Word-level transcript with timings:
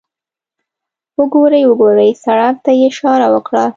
وګورئ، 1.19 1.61
وګورئ، 1.69 2.09
سړک 2.23 2.55
ته 2.65 2.71
یې 2.79 2.85
اشاره 2.91 3.27
وکړه. 3.33 3.63